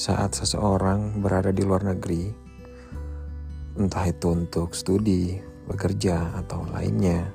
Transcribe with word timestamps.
saat 0.00 0.32
seseorang 0.32 1.20
berada 1.20 1.52
di 1.52 1.60
luar 1.60 1.84
negeri, 1.84 2.32
entah 3.76 4.08
itu 4.08 4.32
untuk 4.32 4.72
studi, 4.72 5.36
bekerja, 5.68 6.40
atau 6.40 6.64
lainnya, 6.72 7.28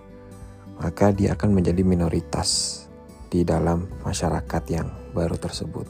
maka 0.81 1.13
dia 1.13 1.38
akan 1.38 1.54
menjadi 1.54 1.86
minoritas 1.86 2.81
di 3.29 3.46
dalam 3.46 3.85
masyarakat 4.01 4.63
yang 4.74 4.89
baru 5.13 5.38
tersebut. 5.38 5.85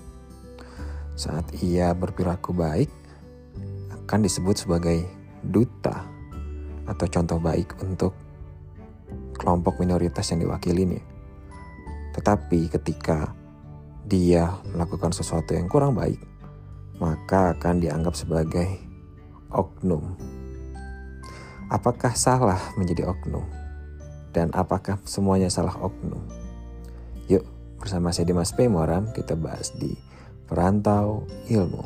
Saat 1.15 1.63
ia 1.63 1.95
berperilaku 1.95 2.51
baik, 2.51 2.91
akan 4.03 4.27
disebut 4.27 4.67
sebagai 4.67 5.07
duta 5.47 6.03
atau 6.91 7.07
contoh 7.07 7.39
baik 7.39 7.71
untuk 7.87 8.11
kelompok 9.39 9.79
minoritas 9.79 10.27
yang 10.27 10.43
diwakilinya. 10.43 10.99
Tetapi 12.11 12.67
ketika 12.67 13.31
dia 14.03 14.59
melakukan 14.75 15.15
sesuatu 15.15 15.55
yang 15.55 15.71
kurang 15.71 15.95
baik, 15.95 16.34
maka 16.99 17.57
akan 17.57 17.83
dianggap 17.83 18.15
sebagai 18.15 18.67
oknum. 19.51 20.15
Apakah 21.67 22.13
salah 22.13 22.61
menjadi 22.77 23.09
oknum? 23.09 23.43
Dan 24.31 24.51
apakah 24.51 24.99
semuanya 25.07 25.49
salah 25.49 25.75
oknum? 25.79 26.21
Yuk, 27.31 27.43
bersama 27.79 28.13
saya 28.13 28.29
Dimas 28.29 28.53
P. 28.53 28.67
Moram, 28.69 29.09
kita 29.11 29.33
bahas 29.33 29.73
di 29.75 29.95
Perantau 30.45 31.25
Ilmu. 31.49 31.83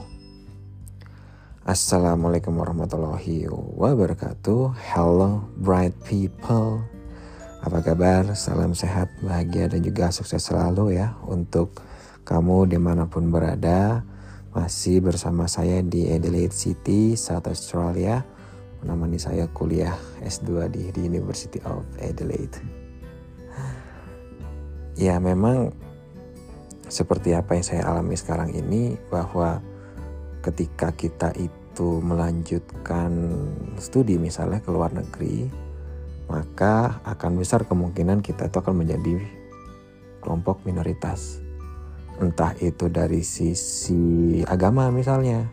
Assalamualaikum 1.64 2.58
warahmatullahi 2.58 3.46
wabarakatuh. 3.54 4.74
Hello 4.90 5.48
bright 5.62 5.94
people. 6.02 6.82
Apa 7.62 7.86
kabar? 7.86 8.26
Salam 8.34 8.74
sehat, 8.74 9.12
bahagia, 9.22 9.70
dan 9.70 9.86
juga 9.86 10.10
sukses 10.10 10.42
selalu 10.42 10.98
ya 10.98 11.14
untuk 11.30 11.78
kamu 12.26 12.68
di 12.74 12.80
mana 12.82 13.06
pun 13.06 13.30
berada 13.30 14.02
masih 14.50 14.98
bersama 15.06 15.46
saya 15.46 15.86
di 15.86 16.10
Adelaide 16.10 16.54
City, 16.54 17.14
South 17.14 17.46
Australia, 17.46 18.26
menemani 18.82 19.22
saya 19.22 19.46
kuliah 19.54 19.94
S2 20.26 20.66
di, 20.74 20.84
di 20.90 21.02
University 21.06 21.62
of 21.70 21.86
Adelaide. 22.02 22.58
Ya 24.98 25.22
memang 25.22 25.70
seperti 26.90 27.38
apa 27.38 27.54
yang 27.54 27.66
saya 27.66 27.86
alami 27.86 28.18
sekarang 28.18 28.50
ini 28.52 28.98
bahwa 29.14 29.62
ketika 30.42 30.90
kita 30.98 31.30
itu 31.38 32.02
melanjutkan 32.02 33.14
studi 33.78 34.18
misalnya 34.18 34.60
ke 34.66 34.74
luar 34.74 34.92
negeri, 34.92 35.46
maka 36.26 37.00
akan 37.06 37.38
besar 37.38 37.70
kemungkinan 37.70 38.26
kita 38.26 38.50
itu 38.50 38.58
akan 38.58 38.82
menjadi 38.82 39.22
kelompok 40.20 40.66
minoritas 40.66 41.40
entah 42.20 42.52
itu 42.60 42.92
dari 42.92 43.24
sisi 43.24 44.40
agama 44.44 44.92
misalnya. 44.92 45.48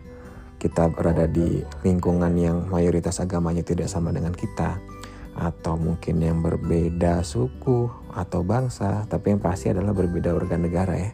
Kita 0.56 0.88
berada 0.90 1.30
di 1.30 1.62
lingkungan 1.86 2.32
yang 2.34 2.66
mayoritas 2.66 3.22
agamanya 3.22 3.62
tidak 3.62 3.86
sama 3.86 4.10
dengan 4.10 4.34
kita. 4.34 4.82
Atau 5.36 5.76
mungkin 5.76 6.16
yang 6.18 6.40
berbeda 6.40 7.20
suku 7.20 7.92
atau 8.16 8.40
bangsa 8.40 9.04
tapi 9.04 9.36
yang 9.36 9.40
pasti 9.40 9.68
adalah 9.68 9.92
berbeda 9.92 10.32
warga 10.32 10.56
negara 10.56 10.96
ya. 10.96 11.12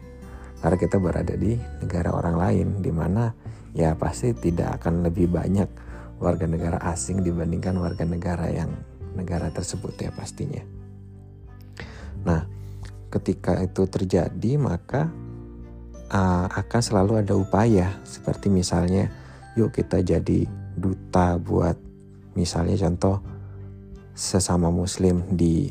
Karena 0.63 0.77
kita 0.79 0.95
berada 0.95 1.35
di 1.35 1.59
negara 1.83 2.15
orang 2.15 2.35
lain 2.39 2.67
di 2.79 2.91
mana 2.95 3.35
ya 3.75 3.99
pasti 3.99 4.31
tidak 4.31 4.79
akan 4.79 5.03
lebih 5.03 5.27
banyak 5.27 5.67
warga 6.23 6.47
negara 6.47 6.79
asing 6.87 7.19
dibandingkan 7.19 7.75
warga 7.75 8.07
negara 8.07 8.47
yang 8.47 8.71
negara 9.11 9.51
tersebut 9.51 9.91
ya 9.99 10.09
pastinya. 10.15 10.63
Nah, 12.23 12.47
ketika 13.11 13.59
itu 13.59 13.83
terjadi 13.91 14.55
maka 14.55 15.11
uh, 16.13 16.45
akan 16.47 16.81
selalu 16.81 17.25
ada 17.25 17.33
upaya. 17.33 17.97
Seperti 18.05 18.47
misalnya 18.53 19.09
yuk 19.57 19.73
kita 19.73 19.99
jadi 20.05 20.45
duta 20.77 21.37
buat 21.41 21.77
misalnya 22.37 22.77
contoh 22.77 23.21
sesama 24.13 24.69
muslim 24.69 25.25
di 25.33 25.69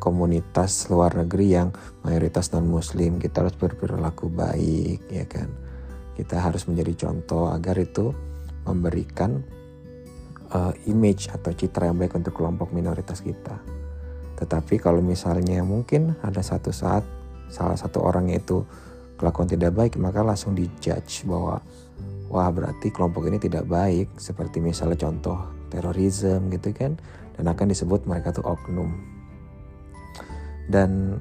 komunitas 0.00 0.88
luar 0.88 1.12
negeri 1.12 1.46
yang 1.54 1.68
mayoritas 2.06 2.50
non 2.56 2.66
muslim 2.66 3.20
kita 3.20 3.44
harus 3.44 3.58
berperilaku 3.58 4.30
baik 4.30 5.10
ya 5.10 5.26
kan? 5.26 5.50
Kita 6.14 6.40
harus 6.40 6.64
menjadi 6.70 7.08
contoh 7.08 7.50
agar 7.50 7.76
itu 7.80 8.12
memberikan 8.64 9.40
uh, 10.52 10.72
image 10.86 11.32
atau 11.32 11.50
citra 11.50 11.90
yang 11.90 11.98
baik 11.98 12.16
untuk 12.16 12.36
kelompok 12.36 12.70
minoritas 12.70 13.24
kita. 13.24 13.58
Tetapi 14.40 14.80
kalau 14.80 15.04
misalnya 15.04 15.60
mungkin 15.64 16.16
ada 16.24 16.40
satu 16.40 16.72
saat 16.72 17.04
salah 17.50 17.76
satu 17.76 18.00
orang 18.00 18.30
itu 18.30 18.62
kelakuan 19.20 19.44
tidak 19.44 19.76
baik 19.76 20.00
maka 20.00 20.24
langsung 20.24 20.56
dijudge 20.56 21.28
bahwa 21.28 21.60
wah 22.32 22.48
berarti 22.48 22.88
kelompok 22.88 23.28
ini 23.28 23.36
tidak 23.36 23.68
baik. 23.68 24.08
Seperti 24.16 24.64
misalnya 24.64 24.96
contoh 24.96 25.36
terorisme 25.68 26.48
gitu 26.56 26.72
kan 26.72 26.96
dan 27.36 27.44
akan 27.52 27.68
disebut 27.68 28.08
mereka 28.08 28.32
tuh 28.32 28.48
oknum. 28.48 28.88
Dan 30.70 31.20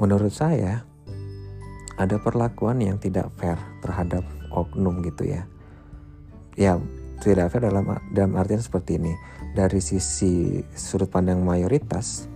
menurut 0.00 0.32
saya 0.32 0.86
ada 2.00 2.16
perlakuan 2.16 2.80
yang 2.80 2.96
tidak 2.96 3.28
fair 3.36 3.60
terhadap 3.84 4.24
oknum 4.54 5.04
gitu 5.04 5.28
ya. 5.28 5.44
Ya 6.56 6.80
tidak 7.20 7.52
fair 7.52 7.68
dalam 7.68 7.84
dalam 8.16 8.32
artian 8.40 8.62
seperti 8.64 8.96
ini. 8.96 9.12
Dari 9.50 9.82
sisi 9.82 10.62
sudut 10.72 11.10
pandang 11.10 11.42
mayoritas 11.42 12.30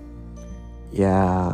ya 0.90 1.46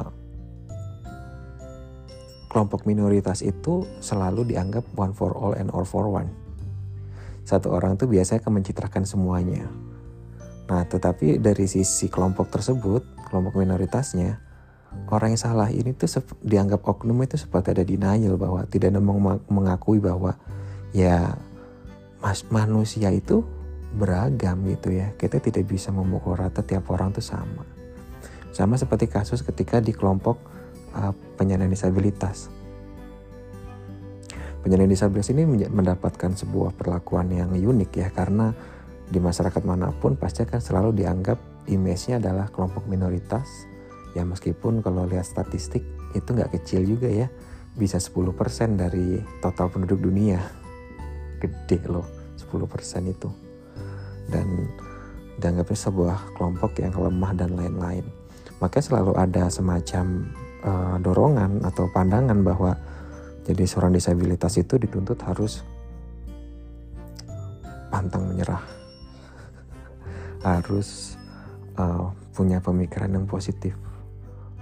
kelompok 2.50 2.83
minoritas 2.83 3.47
itu 3.47 3.87
selalu 4.03 4.50
dianggap 4.50 4.83
one 4.99 5.15
for 5.15 5.31
all 5.38 5.55
and 5.55 5.71
all 5.71 5.87
for 5.87 6.11
one. 6.11 6.27
Satu 7.47 7.71
orang 7.71 7.94
itu 7.94 8.11
biasanya 8.11 8.43
akan 8.43 8.53
mencitrakan 8.59 9.06
semuanya. 9.06 9.71
Nah, 10.66 10.83
tetapi 10.87 11.38
dari 11.38 11.66
sisi 11.71 12.11
kelompok 12.11 12.50
tersebut, 12.50 13.03
kelompok 13.31 13.59
minoritasnya, 13.59 14.43
orang 15.11 15.34
yang 15.34 15.43
salah 15.43 15.71
ini 15.71 15.94
tuh 15.94 16.11
dianggap 16.43 16.83
oknum 16.83 17.22
itu 17.22 17.38
seperti 17.38 17.75
ada 17.75 17.83
denial 17.87 18.34
bahwa 18.34 18.67
tidak 18.67 18.99
mengakui 19.47 20.03
bahwa 20.03 20.34
ya 20.91 21.38
mas 22.19 22.43
manusia 22.50 23.11
itu 23.15 23.47
beragam 23.94 24.62
gitu 24.67 24.94
ya. 24.94 25.15
Kita 25.15 25.43
tidak 25.43 25.67
bisa 25.67 25.91
memukul 25.91 26.38
rata 26.38 26.62
tiap 26.62 26.91
orang 26.91 27.15
tuh 27.15 27.22
sama. 27.22 27.67
Sama 28.50 28.75
seperti 28.78 29.06
kasus 29.06 29.43
ketika 29.43 29.78
di 29.78 29.94
kelompok 29.94 30.38
uh, 30.94 31.12
penyandang 31.38 31.70
disabilitas. 31.70 32.50
Penyandang 34.60 34.92
disabilitas 34.92 35.32
ini 35.32 35.48
mendapatkan 35.72 36.36
sebuah 36.36 36.76
perlakuan 36.76 37.32
yang 37.32 37.56
unik 37.56 37.90
ya 37.96 38.08
karena 38.12 38.52
di 39.10 39.18
masyarakat 39.18 39.64
mana 39.64 39.90
pun 39.90 40.14
pasti 40.14 40.44
akan 40.46 40.60
selalu 40.60 40.90
dianggap 41.00 41.40
image-nya 41.66 42.20
adalah 42.20 42.52
kelompok 42.52 42.84
minoritas. 42.86 43.48
Ya 44.12 44.26
meskipun 44.26 44.82
kalau 44.84 45.06
lihat 45.06 45.24
statistik 45.24 45.82
itu 46.12 46.28
nggak 46.30 46.54
kecil 46.60 46.84
juga 46.84 47.08
ya. 47.08 47.26
Bisa 47.74 47.96
10% 47.96 48.76
dari 48.76 49.18
total 49.40 49.70
penduduk 49.72 50.02
dunia. 50.02 50.38
Gede 51.40 51.80
loh 51.88 52.06
10% 52.36 53.08
itu. 53.08 53.30
Dan 54.28 54.68
dianggapnya 55.40 55.78
sebuah 55.78 56.36
kelompok 56.36 56.76
yang 56.84 56.92
lemah 56.92 57.32
dan 57.32 57.56
lain-lain. 57.56 58.04
Maka 58.60 58.84
selalu 58.84 59.16
ada 59.16 59.48
semacam 59.48 60.28
uh, 60.65 60.97
dorongan 61.00 61.65
atau 61.65 61.88
pandangan 61.93 62.38
bahwa 62.41 62.72
jadi 63.44 63.65
seorang 63.66 63.97
disabilitas 63.97 64.60
itu 64.60 64.76
dituntut 64.76 65.19
harus 65.25 65.65
pantang 67.91 68.31
menyerah, 68.31 68.62
harus 70.47 71.19
uh, 71.75 72.15
punya 72.31 72.62
pemikiran 72.62 73.10
yang 73.10 73.26
positif, 73.26 73.75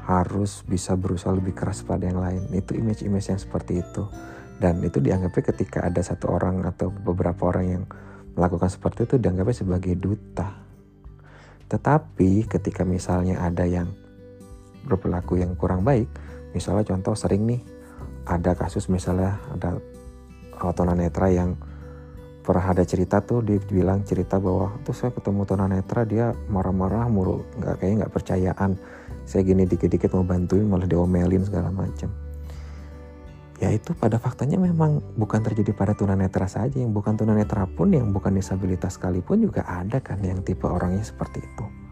harus 0.09 0.65
bisa 0.65 0.97
berusaha 0.97 1.35
lebih 1.37 1.53
keras 1.53 1.85
pada 1.85 2.09
yang 2.09 2.25
lain. 2.25 2.49
Itu 2.55 2.73
image-image 2.73 3.29
yang 3.29 3.41
seperti 3.41 3.85
itu. 3.85 4.09
Dan 4.59 4.83
itu 4.83 4.99
dianggapnya 4.99 5.55
ketika 5.55 5.87
ada 5.87 6.03
satu 6.03 6.35
orang 6.35 6.67
atau 6.67 6.91
beberapa 6.91 7.47
orang 7.47 7.67
yang 7.69 7.85
melakukan 8.35 8.73
seperti 8.73 9.07
itu 9.07 9.15
dianggapnya 9.21 9.55
sebagai 9.55 9.95
duta. 9.95 10.49
Tetapi 11.69 12.49
ketika 12.49 12.83
misalnya 12.83 13.45
ada 13.45 13.69
yang 13.69 13.93
berperilaku 14.89 15.45
yang 15.45 15.53
kurang 15.53 15.85
baik 15.85 16.09
misalnya 16.57 16.89
contoh 16.89 17.13
sering 17.13 17.45
nih 17.45 17.61
ada 18.25 18.57
kasus 18.57 18.89
misalnya 18.89 19.37
ada 19.53 19.77
tunanetra 20.73 21.29
yang 21.29 21.55
pernah 22.49 22.73
ada 22.73 22.81
cerita 22.81 23.21
tuh 23.21 23.45
dia 23.45 23.61
bilang 23.61 24.01
cerita 24.09 24.41
bahwa 24.41 24.73
tuh 24.81 24.97
saya 24.97 25.13
ketemu 25.13 25.45
tunanetra 25.45 26.09
dia 26.09 26.33
marah-marah 26.49 27.05
mulu 27.13 27.45
nggak 27.61 27.77
kayak 27.77 27.95
nggak 28.01 28.13
percayaan. 28.17 28.71
Saya 29.29 29.45
gini 29.45 29.69
dikit-dikit 29.69 30.17
mau 30.17 30.25
bantuin 30.25 30.65
malah 30.65 30.89
diomelin 30.89 31.45
segala 31.45 31.69
macam. 31.69 32.09
Ya 33.61 33.69
itu 33.75 33.93
pada 33.93 34.17
faktanya 34.17 34.57
memang 34.57 35.05
bukan 35.21 35.45
terjadi 35.45 35.77
pada 35.77 35.93
tunanetra 35.93 36.49
saja 36.49 36.81
yang 36.81 36.97
bukan 36.97 37.21
tunanetra 37.21 37.69
pun 37.69 37.93
yang 37.93 38.17
bukan 38.17 38.33
disabilitas 38.41 38.97
sekalipun 38.97 39.45
juga 39.45 39.67
ada 39.69 40.01
kan 40.01 40.23
yang 40.25 40.41
tipe 40.41 40.65
orangnya 40.65 41.03
seperti 41.05 41.43
itu 41.43 41.88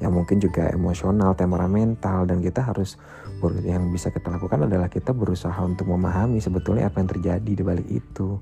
yang 0.00 0.16
mungkin 0.16 0.40
juga 0.40 0.72
emosional, 0.72 1.36
temperamental 1.36 2.24
dan 2.24 2.40
kita 2.40 2.64
harus 2.64 2.96
yang 3.64 3.88
bisa 3.88 4.12
kita 4.12 4.32
lakukan 4.32 4.68
adalah 4.68 4.88
kita 4.88 5.12
berusaha 5.16 5.56
untuk 5.64 5.88
memahami 5.88 6.40
sebetulnya 6.40 6.88
apa 6.88 7.00
yang 7.00 7.08
terjadi 7.08 7.52
di 7.52 7.62
balik 7.64 7.88
itu. 7.88 8.40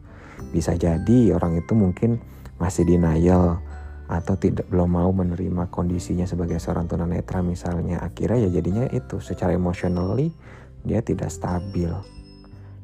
Bisa 0.55 0.75
jadi 0.79 1.35
orang 1.35 1.59
itu 1.59 1.75
mungkin 1.75 2.19
masih 2.59 2.87
denial 2.87 3.63
atau 4.09 4.35
tidak 4.41 4.67
belum 4.73 4.89
mau 4.99 5.11
menerima 5.13 5.69
kondisinya 5.69 6.25
sebagai 6.25 6.59
seorang 6.59 6.87
tunanetra 6.87 7.43
misalnya. 7.43 8.03
Akhirnya 8.03 8.49
ya 8.49 8.51
jadinya 8.59 8.87
itu 8.91 9.19
secara 9.19 9.55
emotionally 9.55 10.35
dia 10.83 11.03
tidak 11.03 11.31
stabil. 11.31 11.91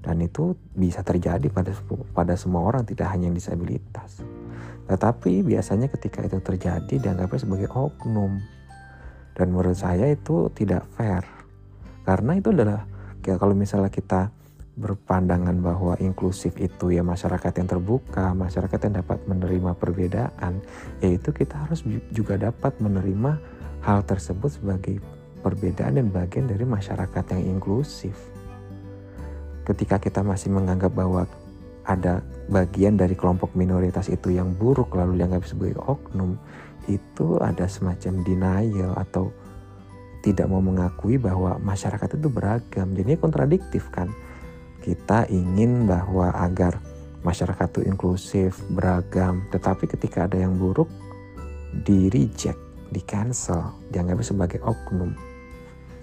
Dan 0.05 0.21
itu 0.21 0.53
bisa 0.77 1.01
terjadi 1.01 1.49
pada 1.49 1.73
pada 2.13 2.37
semua 2.37 2.69
orang 2.69 2.85
tidak 2.85 3.09
hanya 3.09 3.33
yang 3.33 3.39
disabilitas. 3.39 4.21
Tetapi 4.85 5.41
biasanya 5.41 5.89
ketika 5.89 6.21
itu 6.21 6.37
terjadi 6.45 6.95
dianggapnya 7.01 7.41
sebagai 7.41 7.73
oknum 7.73 8.37
dan 9.35 9.51
menurut 9.51 9.77
saya 9.79 10.11
itu 10.11 10.49
tidak 10.55 10.87
fair 10.95 11.23
karena 12.05 12.39
itu 12.39 12.53
adalah 12.53 12.85
ya 13.25 13.35
kalau 13.41 13.57
misalnya 13.57 13.89
kita 13.89 14.29
berpandangan 14.75 15.55
bahwa 15.63 15.95
inklusif 16.03 16.59
itu 16.59 16.91
ya 16.91 17.07
masyarakat 17.07 17.53
yang 17.63 17.69
terbuka, 17.71 18.35
masyarakat 18.35 18.79
yang 18.91 18.95
dapat 19.07 19.19
menerima 19.31 19.71
perbedaan, 19.79 20.59
yaitu 20.99 21.31
kita 21.31 21.63
harus 21.63 21.87
juga 22.11 22.35
dapat 22.35 22.75
menerima 22.83 23.39
hal 23.87 24.03
tersebut 24.03 24.59
sebagai 24.59 24.99
perbedaan 25.47 26.01
dan 26.03 26.11
bagian 26.11 26.51
dari 26.51 26.67
masyarakat 26.67 27.25
yang 27.39 27.59
inklusif. 27.59 28.19
Ketika 29.63 30.03
kita 30.03 30.27
masih 30.27 30.51
menganggap 30.51 30.91
bahwa 30.93 31.25
ada 31.85 32.25
bagian 32.51 32.99
dari 32.99 33.15
kelompok 33.15 33.55
minoritas 33.55 34.11
itu 34.11 34.35
yang 34.35 34.57
buruk 34.57 34.93
lalu 34.97 35.23
dianggap 35.23 35.47
sebagai 35.47 35.79
oknum, 35.87 36.35
itu 36.91 37.39
ada 37.41 37.65
semacam 37.69 38.25
denial 38.25 38.93
atau 38.99 39.33
tidak 40.25 40.49
mau 40.49 40.65
mengakui 40.65 41.21
bahwa 41.21 41.61
masyarakat 41.61 42.17
itu 42.17 42.29
beragam. 42.33 42.97
Jadi 42.97 43.21
kontradiktif 43.21 43.93
kan 43.93 44.09
kita 44.81 45.29
ingin 45.33 45.85
bahwa 45.85 46.33
agar 46.33 46.81
masyarakat 47.25 47.73
itu 47.77 47.81
inklusif, 47.89 48.61
beragam, 48.73 49.45
tetapi 49.49 49.89
ketika 49.89 50.29
ada 50.29 50.37
yang 50.37 50.61
buruk, 50.61 50.89
di 51.73 52.13
reject, 52.13 52.61
di 52.93 53.01
cancel, 53.01 53.73
dianggap 53.89 54.21
sebagai 54.21 54.61
oknum. 54.61 55.17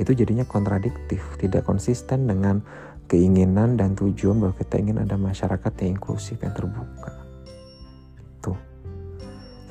Itu 0.01 0.17
jadinya 0.17 0.43
kontradiktif, 0.49 1.21
tidak 1.37 1.69
konsisten 1.69 2.25
dengan 2.25 2.65
keinginan 3.05 3.77
dan 3.77 3.93
tujuan 3.93 4.41
bahwa 4.41 4.57
kita 4.57 4.81
ingin 4.81 4.97
ada 4.97 5.13
masyarakat 5.13 5.71
yang 5.85 6.01
inklusif, 6.01 6.41
yang 6.41 6.57
terbuka. 6.57 7.20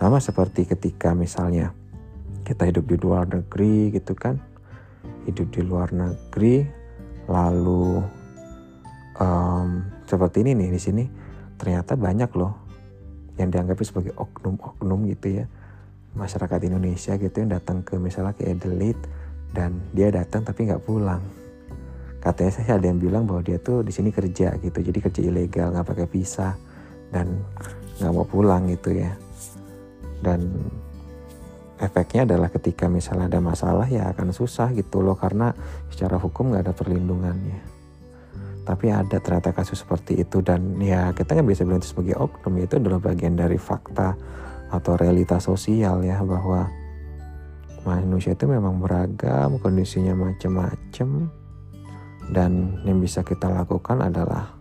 Sama 0.01 0.17
seperti 0.17 0.65
ketika 0.65 1.13
misalnya 1.13 1.77
kita 2.49 2.65
hidup 2.65 2.89
di 2.89 2.97
luar 2.97 3.29
negeri 3.29 3.93
gitu 3.93 4.17
kan, 4.17 4.41
hidup 5.29 5.53
di 5.53 5.61
luar 5.61 5.93
negeri, 5.93 6.65
lalu 7.29 8.01
um, 9.21 9.85
seperti 10.09 10.41
ini 10.41 10.57
nih 10.57 10.69
di 10.73 10.81
sini 10.81 11.05
ternyata 11.61 12.01
banyak 12.01 12.33
loh 12.33 12.57
yang 13.37 13.53
dianggap 13.53 13.77
sebagai 13.85 14.17
oknum-oknum 14.17 15.05
gitu 15.13 15.45
ya. 15.45 15.47
Masyarakat 16.17 16.65
Indonesia 16.65 17.21
gitu 17.21 17.37
yang 17.37 17.53
datang 17.53 17.85
ke 17.85 18.01
misalnya 18.01 18.33
ke 18.33 18.49
Adelaide 18.49 19.05
dan 19.53 19.85
dia 19.93 20.09
datang 20.09 20.49
tapi 20.49 20.65
nggak 20.65 20.81
pulang. 20.81 21.21
Katanya 22.25 22.53
saya 22.57 22.81
ada 22.81 22.89
yang 22.89 22.97
bilang 22.97 23.29
bahwa 23.29 23.45
dia 23.45 23.61
tuh 23.61 23.85
di 23.85 23.93
sini 23.93 24.09
kerja 24.09 24.57
gitu 24.65 24.81
jadi 24.81 24.97
kerja 24.97 25.21
ilegal 25.29 25.77
nggak 25.77 25.85
pakai 25.93 26.09
visa 26.09 26.57
dan 27.13 27.37
nggak 28.01 28.13
mau 28.17 28.25
pulang 28.25 28.65
gitu 28.73 28.97
ya 28.97 29.13
dan 30.21 30.41
efeknya 31.81 32.29
adalah 32.29 32.53
ketika 32.53 32.87
misalnya 32.87 33.33
ada 33.33 33.41
masalah 33.41 33.89
ya 33.89 34.13
akan 34.13 34.37
susah 34.37 34.71
gitu 34.77 35.01
loh. 35.01 35.17
Karena 35.17 35.51
secara 35.89 36.21
hukum 36.21 36.53
nggak 36.53 36.69
ada 36.69 36.75
perlindungannya. 36.77 37.61
Tapi 38.61 38.87
ada 38.93 39.17
ternyata 39.19 39.57
kasus 39.57 39.83
seperti 39.83 40.21
itu. 40.21 40.45
Dan 40.45 40.77
ya 40.79 41.11
kita 41.17 41.35
nggak 41.35 41.49
bisa 41.49 41.65
bilang 41.65 41.81
itu 41.81 41.91
sebagai 41.91 42.21
oknum. 42.21 42.61
Itu 42.61 42.77
adalah 42.79 43.01
bagian 43.01 43.35
dari 43.35 43.57
fakta 43.57 44.15
atau 44.71 44.93
realitas 44.95 45.51
sosial 45.51 46.07
ya 46.07 46.23
bahwa 46.23 46.71
manusia 47.83 48.37
itu 48.37 48.47
memang 48.47 48.79
beragam 48.79 49.57
kondisinya 49.59 50.13
macam-macam. 50.13 51.33
Dan 52.31 52.79
yang 52.87 53.03
bisa 53.03 53.27
kita 53.27 53.51
lakukan 53.51 54.07
adalah 54.07 54.55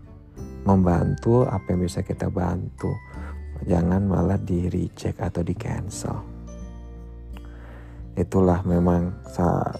membantu 0.66 1.46
apa 1.46 1.76
yang 1.76 1.86
bisa 1.86 2.02
kita 2.02 2.28
bantu 2.34 2.90
jangan 3.66 4.02
malah 4.06 4.40
di 4.40 4.68
reject 4.68 5.20
atau 5.20 5.42
di 5.44 5.56
cancel 5.56 6.18
itulah 8.20 8.60
memang 8.68 9.16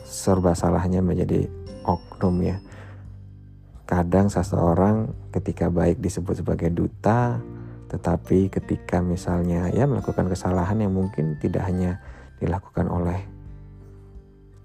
serba 0.08 0.56
salahnya 0.56 1.04
menjadi 1.04 1.44
oknum 1.84 2.40
ya 2.40 2.58
Kadang 3.90 4.30
seseorang 4.30 5.10
ketika 5.34 5.66
baik 5.74 5.98
disebut 5.98 6.46
sebagai 6.46 6.70
duta, 6.70 7.42
tetapi 7.90 8.54
ketika 8.54 9.02
misalnya 9.02 9.66
ya 9.74 9.90
melakukan 9.90 10.30
kesalahan 10.30 10.78
yang 10.86 10.94
mungkin 10.94 11.42
tidak 11.42 11.66
hanya 11.66 11.98
dilakukan 12.38 12.86
oleh 12.86 13.18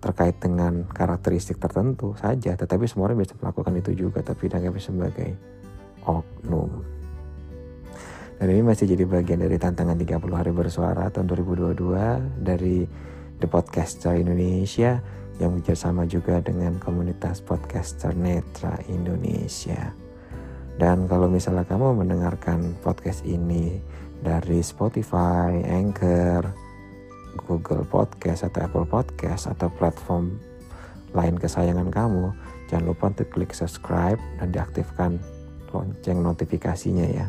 terkait 0.05 0.37
dengan 0.37 0.85
karakteristik 0.93 1.57
tertentu 1.57 2.13
saja, 2.21 2.53
tetapi 2.53 2.85
semua 2.85 3.09
orang 3.09 3.25
bisa 3.25 3.33
melakukan 3.41 3.73
itu 3.81 3.97
juga, 3.97 4.21
tapi 4.21 4.53
dianggap 4.53 4.77
sebagai 4.77 5.41
oknum. 6.05 6.85
Dan 8.45 8.61
ini 8.61 8.77
masih 8.77 8.93
jadi 8.93 9.09
bagian 9.09 9.41
dari 9.41 9.57
tantangan 9.57 9.97
30 9.97 10.21
hari 10.37 10.53
bersuara 10.53 11.09
tahun 11.09 11.33
2022 11.33 12.45
dari 12.45 12.85
The 13.41 13.49
Podcaster 13.49 14.21
Indonesia 14.21 15.01
yang 15.41 15.57
bekerjasama 15.57 16.05
juga 16.05 16.45
dengan 16.45 16.77
komunitas 16.77 17.41
podcaster 17.41 18.13
Netra 18.13 18.77
Indonesia. 18.93 19.97
Dan 20.77 21.09
kalau 21.09 21.25
misalnya 21.33 21.65
kamu 21.65 22.05
mendengarkan 22.05 22.77
podcast 22.85 23.25
ini 23.25 23.81
dari 24.21 24.61
Spotify, 24.61 25.65
Anchor, 25.65 26.45
Google 27.49 27.89
Podcast 27.89 28.45
atau 28.45 28.61
Apple 28.69 28.85
Podcast 28.85 29.49
atau 29.49 29.73
platform 29.73 30.37
lain 31.17 31.41
kesayangan 31.41 31.89
kamu, 31.89 32.29
jangan 32.69 32.93
lupa 32.93 33.09
untuk 33.09 33.25
klik 33.33 33.57
subscribe 33.57 34.21
dan 34.37 34.53
diaktifkan 34.53 35.17
lonceng 35.73 36.21
notifikasinya 36.21 37.09
ya. 37.09 37.25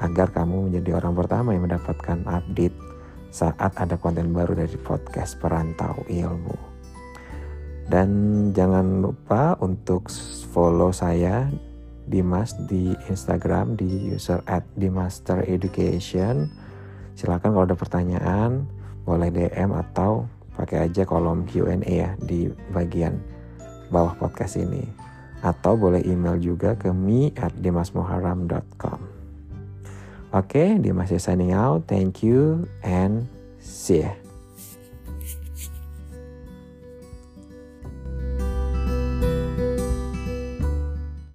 Agar 0.00 0.28
kamu 0.28 0.68
menjadi 0.68 1.00
orang 1.00 1.16
pertama 1.16 1.56
yang 1.56 1.64
mendapatkan 1.64 2.20
update 2.28 2.76
saat 3.32 3.72
ada 3.76 3.96
konten 3.96 4.32
baru 4.32 4.56
dari 4.56 4.76
podcast 4.80 5.36
Perantau 5.40 6.04
Ilmu. 6.08 6.56
Dan 7.86 8.08
jangan 8.50 8.98
lupa 8.98 9.54
untuk 9.62 10.10
follow 10.50 10.90
saya 10.90 11.46
Dimas 12.06 12.54
di 12.70 12.94
Instagram 13.10 13.74
di 13.74 14.14
user 14.14 14.42
at 14.46 14.62
Dimaster 14.78 15.42
Education. 15.46 16.50
Silahkan 17.18 17.50
kalau 17.50 17.66
ada 17.66 17.78
pertanyaan 17.78 18.66
boleh 19.06 19.30
DM 19.30 19.74
atau 19.74 20.26
pakai 20.54 20.90
aja 20.90 21.06
kolom 21.06 21.46
Q&A 21.46 21.82
ya 21.82 22.10
di 22.22 22.50
bagian 22.74 23.18
bawah 23.90 24.14
podcast 24.18 24.58
ini. 24.58 24.82
Atau 25.42 25.78
boleh 25.78 26.02
email 26.02 26.38
juga 26.42 26.74
ke 26.74 26.90
me 26.90 27.30
at 27.38 27.54
dimasmuharam.com. 27.58 29.15
Oke, 30.36 30.52
okay, 30.52 30.76
Dimas 30.76 31.08
signing 31.24 31.56
out. 31.56 31.88
Thank 31.88 32.20
you 32.20 32.68
and 32.84 33.24
see 33.56 34.04
ya. 34.04 34.25